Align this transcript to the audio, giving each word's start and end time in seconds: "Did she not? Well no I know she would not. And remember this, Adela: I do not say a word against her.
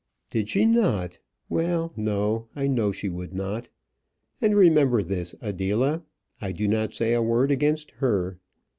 "Did 0.31 0.49
she 0.49 0.65
not? 0.65 1.19
Well 1.47 1.93
no 1.95 2.47
I 2.55 2.65
know 2.65 2.91
she 2.91 3.07
would 3.07 3.35
not. 3.35 3.69
And 4.41 4.55
remember 4.55 5.03
this, 5.03 5.35
Adela: 5.41 6.01
I 6.41 6.53
do 6.53 6.67
not 6.67 6.95
say 6.95 7.13
a 7.13 7.21
word 7.21 7.51
against 7.51 7.91
her. 7.97 8.39